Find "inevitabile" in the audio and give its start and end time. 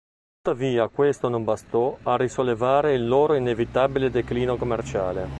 3.35-4.09